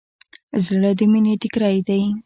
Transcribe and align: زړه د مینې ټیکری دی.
زړه 0.65 0.91
د 0.97 1.01
مینې 1.11 1.33
ټیکری 1.41 1.77
دی. 1.87 2.01